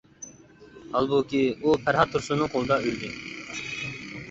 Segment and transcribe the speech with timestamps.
[0.95, 3.13] ھالبۇكى ئۇ پەرھات تۇرسۇننىڭ قولىدا ئۆلدى.